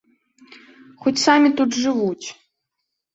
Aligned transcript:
Хоць 1.03 1.21
самі 1.25 1.49
тут 1.59 1.77
жывуць! 1.83 2.27